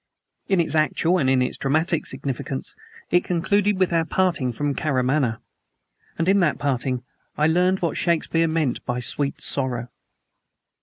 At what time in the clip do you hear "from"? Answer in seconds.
4.51-4.73